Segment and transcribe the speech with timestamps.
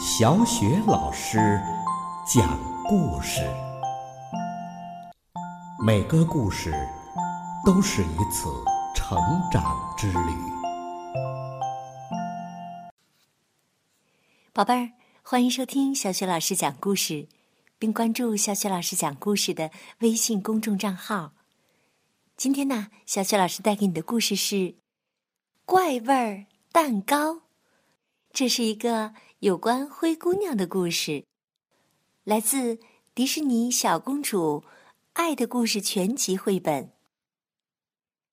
[0.00, 1.60] 小雪老师
[2.24, 3.42] 讲故事，
[5.84, 6.72] 每个故事
[7.66, 8.48] 都是一次
[8.94, 9.18] 成
[9.50, 10.32] 长之旅。
[14.52, 17.26] 宝贝儿，欢迎收听小雪老师讲故事，
[17.76, 21.32] 并关注小雪老师讲故事的微信公众账号。
[22.36, 24.76] 今天呢，小雪老师带给你的故事是
[25.64, 27.40] 怪味儿蛋糕。
[28.30, 31.24] 这是一个有关灰姑娘的故事，
[32.24, 32.80] 来自
[33.14, 34.64] 迪士尼小公主
[35.12, 36.92] 《爱的故事》全集绘本。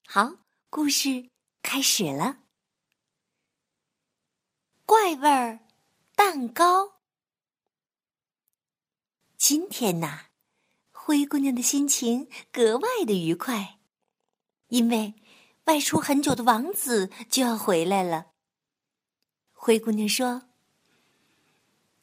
[0.07, 0.37] 好，
[0.71, 1.29] 故事
[1.61, 2.39] 开始了。
[4.87, 5.59] 怪味儿
[6.15, 6.95] 蛋糕。
[9.37, 10.29] 今天呐，
[10.91, 13.77] 灰姑娘的心情格外的愉快，
[14.69, 15.13] 因为
[15.65, 18.31] 外出很久的王子就要回来了。
[19.53, 20.49] 灰姑娘说：“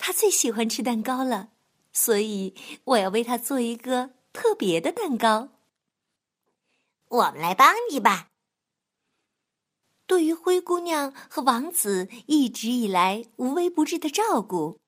[0.05, 1.52] 她最喜欢吃蛋糕了，
[1.93, 5.51] 所以我要为他做一个特别的蛋糕。
[7.07, 8.30] 我们来帮你吧。”
[10.09, 14.80] 对于灰姑娘和王子一直以来无微不至的照顾，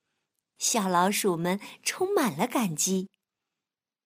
[0.59, 3.09] 小老鼠们充满了感激，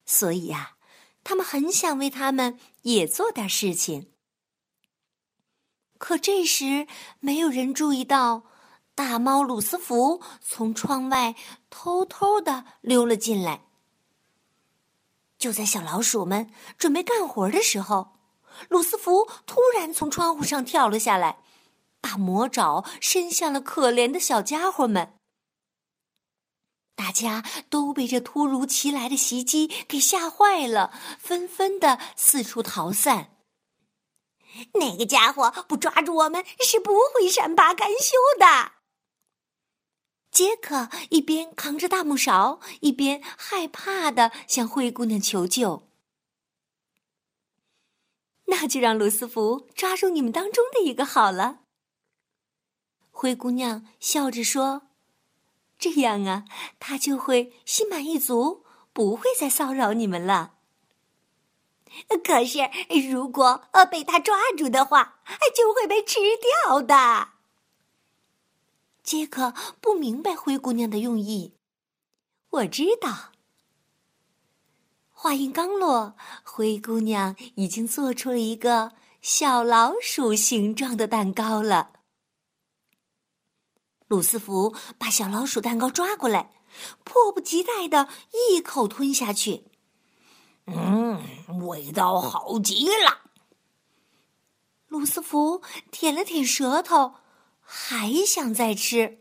[0.04, 0.77] 所以呀，
[1.25, 4.12] 他们很想为他们也做点事情。
[5.97, 6.86] 可这时，
[7.19, 8.44] 没有人注意到。
[8.98, 11.36] 大猫鲁斯福从窗外
[11.70, 13.62] 偷偷的溜了进来。
[15.38, 18.16] 就在小老鼠们准备干活的时候，
[18.69, 21.38] 鲁斯福突然从窗户上跳了下来，
[22.00, 25.14] 把魔爪伸向了可怜的小家伙们。
[26.96, 33.36] 大家都被这突如其来的袭击给吓坏了，纷纷的四处逃散。
[34.74, 38.77] 那个家伙不抓住我们是不会善罢甘休的。
[40.39, 45.89] 杰克一边扛着大木勺，一边害怕的向灰姑娘求救。
[48.44, 51.62] 那就让鲁斯福抓住你们当中的一个好了。
[53.10, 54.82] 灰姑娘笑着说
[55.77, 56.44] ：“这样啊，
[56.78, 60.53] 他就会心满意足，不会再骚扰你们了。
[62.22, 62.60] 可是，
[63.10, 65.21] 如果呃被他抓住的话，
[65.53, 66.21] 就会被吃
[66.65, 67.31] 掉的。”
[69.08, 71.54] 杰克不明白灰姑娘的用意。
[72.50, 73.32] 我知道。
[75.08, 76.14] 话音刚落，
[76.44, 78.92] 灰姑娘已经做出了一个
[79.22, 81.92] 小老鼠形状的蛋糕了。
[84.08, 86.50] 鲁斯福把小老鼠蛋糕抓过来，
[87.02, 88.10] 迫不及待的
[88.52, 89.64] 一口吞下去。
[90.66, 91.18] 嗯，
[91.66, 93.22] 味道好极了。
[94.88, 97.14] 鲁斯福舔了舔舌头。
[97.70, 99.18] 还想再吃。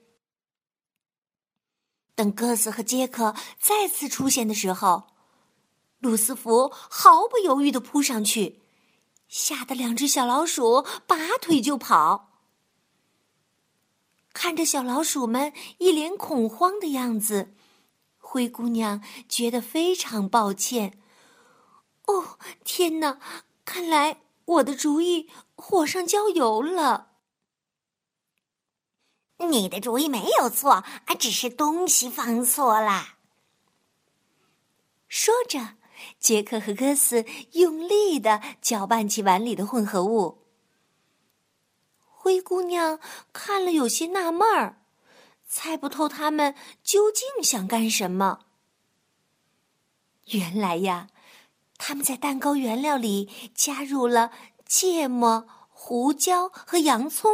[2.16, 5.10] 等鸽子和杰克再次出现的时候，
[6.00, 8.62] 鲁斯福毫不犹豫的扑上去，
[9.28, 12.40] 吓得两只小老鼠拔腿就跑。
[14.32, 17.54] 看着小老鼠们一脸恐慌的样子，
[18.18, 21.02] 灰姑娘觉得非常抱歉。
[22.06, 23.20] 哦，天哪！
[23.66, 27.07] 看来我的主意火上浇油了。
[29.38, 33.16] 你的主意没有错，啊，只是东西放错了。
[35.08, 35.76] 说着，
[36.20, 40.44] 杰克和哥斯用力的搅拌起碗里的混合物。
[42.00, 43.00] 灰姑娘
[43.32, 44.82] 看了有些纳闷儿，
[45.48, 48.40] 猜不透他们究竟想干什么。
[50.32, 51.08] 原来呀，
[51.78, 54.32] 他们在蛋糕原料里加入了
[54.66, 57.32] 芥末、胡椒和洋葱。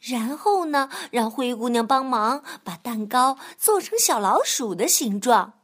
[0.00, 5.54] 然后呢，让灰姑娘帮忙把蛋糕做成小老鼠的形状。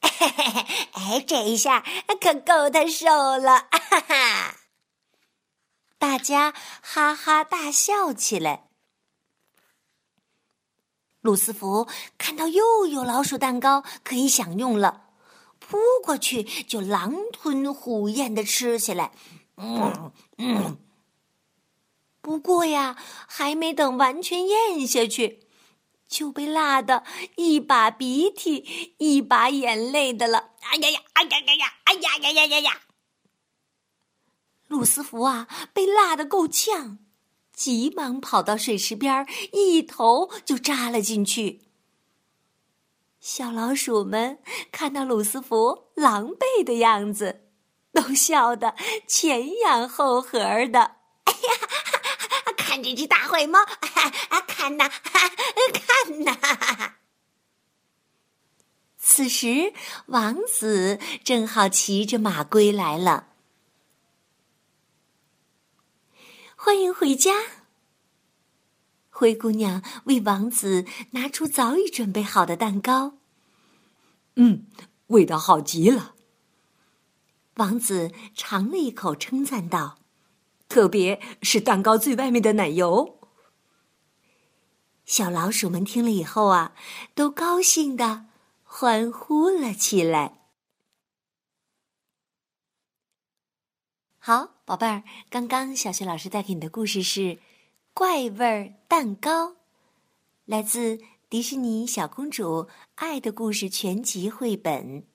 [0.00, 1.84] 哎，这一下
[2.20, 3.08] 可够他受
[3.38, 3.66] 了！
[3.70, 4.56] 哈哈，
[5.98, 8.64] 大家哈哈大笑起来。
[11.20, 15.06] 鲁斯福看到又有老鼠蛋糕可以享用了，
[15.58, 19.12] 扑过去就狼吞虎咽的吃起来。
[19.56, 20.78] 嗯嗯。
[22.28, 22.94] 不过呀，
[23.26, 25.46] 还没等完全咽下去，
[26.06, 27.02] 就被辣的
[27.36, 30.50] 一把鼻涕一把眼泪的了。
[30.60, 31.00] 哎呀呀！
[31.14, 31.74] 哎呀呀呀！
[31.84, 32.80] 哎呀呀呀呀呀！
[34.66, 36.98] 鲁斯福啊，被辣的够呛，
[37.54, 41.62] 急忙跑到水池边，一头就扎了进去。
[43.20, 44.40] 小老鼠们
[44.70, 47.48] 看到鲁斯福狼狈的样子，
[47.90, 48.74] 都笑得
[49.06, 50.97] 前仰后合的。
[52.82, 53.58] 这只大坏猫，
[54.30, 54.88] 啊，看呐，
[55.72, 56.94] 看呐！
[58.96, 59.72] 此时，
[60.06, 63.28] 王子正好骑着马归来了。
[66.54, 67.32] 欢迎回家，
[69.10, 73.18] 灰姑娘为王子拿出早已准备好的蛋糕。
[74.36, 74.66] 嗯，
[75.08, 76.14] 味道好极了。
[77.54, 79.97] 王子尝了一口，称赞道
[80.68, 83.18] ：“特别是蛋糕最外面的奶油。”
[85.04, 86.74] 小老鼠们听了以后啊，
[87.14, 88.26] 都高兴的
[88.62, 90.34] 欢呼了起来。
[94.18, 97.20] 好，宝贝儿，刚刚小雪老师带给你的故事是
[97.94, 99.52] 《怪味儿蛋糕》，
[100.44, 101.00] 来自
[101.30, 105.06] 迪士尼小公主爱的故事全集绘本。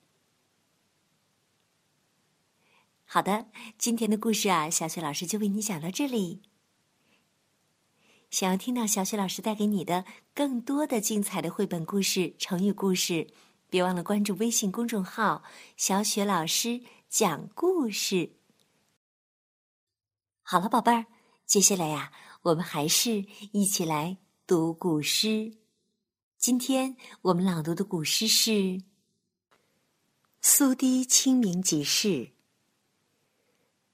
[3.14, 3.46] 好的，
[3.78, 6.42] 今天的故事啊，小雪老师就为你讲到这里。
[8.28, 13.32] 想要听到小雪老师带给你的更多的精彩的绘本故事、成语故事，
[13.70, 15.44] 别忘了关注微信公众号
[15.78, 18.32] “小雪老师讲故事”。
[20.42, 21.06] 好了，宝贝儿，
[21.46, 22.10] 接下来呀，
[22.42, 25.58] 我们还是一起来读古诗。
[26.36, 28.50] 今天我们朗读的古诗是
[30.40, 32.08] 《苏堤清明即事》。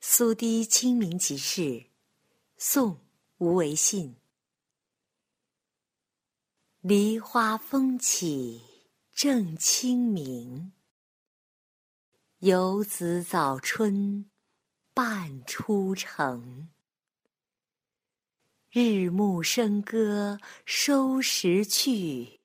[0.02, 1.91] 苏堤清明即事，
[2.56, 2.94] 宋·
[3.37, 4.17] 吴维信。
[6.81, 8.62] 梨花风起
[9.12, 10.73] 正清明，
[12.38, 14.31] 游子早春
[14.94, 16.70] 半出城。
[18.70, 22.41] 日暮笙歌收拾去，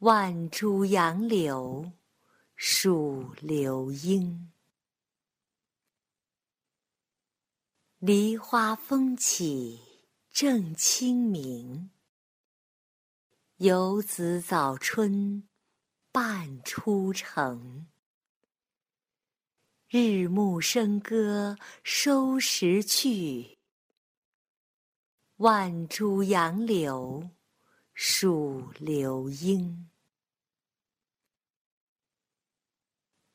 [0.00, 1.92] 万株杨柳
[2.54, 4.52] 数流莺。
[8.00, 9.78] 梨花风起
[10.30, 11.90] 正清明，
[13.56, 15.46] 游子早春
[16.10, 17.86] 半出城。
[19.86, 23.58] 日暮笙歌收拾去，
[25.36, 27.28] 万株杨柳
[27.92, 29.90] 数流莺。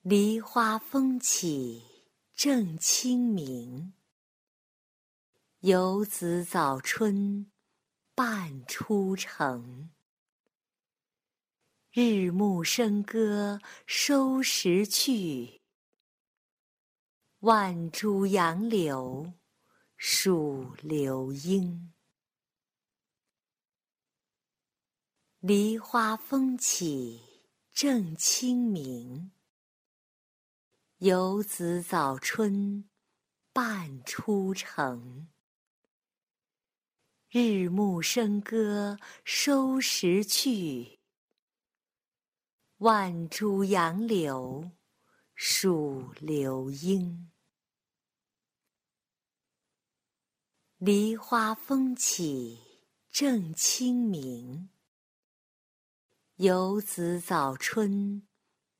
[0.01, 1.83] 梨花风起
[2.33, 3.93] 正清明。
[5.67, 7.51] 游子早春
[8.13, 9.89] 半出城。
[11.91, 15.63] 日暮笙歌收拾去，
[17.39, 19.33] 万株杨柳
[19.97, 21.91] 数流莺。
[25.39, 27.23] 梨花风起
[27.71, 29.31] 正清明，
[30.97, 32.87] 游子早春
[33.51, 35.27] 半出城。
[37.37, 40.99] 日暮笙歌收拾去，
[42.77, 44.71] 万株杨柳
[45.33, 47.29] 数流莺。
[50.77, 52.57] 梨花风起
[53.09, 54.69] 正清明，
[56.37, 58.25] 游子早春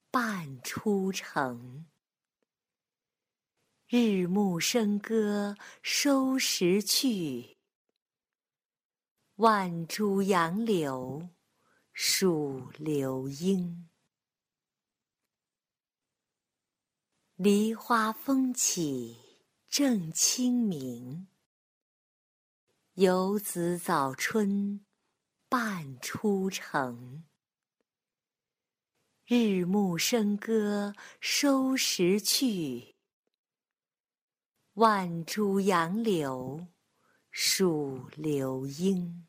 [0.10, 1.86] 半出城。
[3.90, 7.55] 日暮笙歌收拾去。
[9.38, 11.28] 万株杨柳
[11.92, 13.90] 数流莺。
[17.36, 19.18] 梨花风起
[19.68, 21.28] 正清明，
[22.94, 24.86] 游子早春
[25.50, 27.26] 半出城。
[29.26, 32.96] 日暮笙歌收拾去，
[34.76, 36.68] 万株杨柳
[37.38, 39.26] 数流莺。